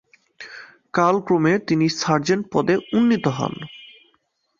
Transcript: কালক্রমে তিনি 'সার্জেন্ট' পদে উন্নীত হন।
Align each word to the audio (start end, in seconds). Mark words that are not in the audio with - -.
কালক্রমে 0.93 1.53
তিনি 1.67 1.85
'সার্জেন্ট' 1.91 2.49
পদে 2.53 2.75
উন্নীত 2.93 3.25
হন। 3.37 3.53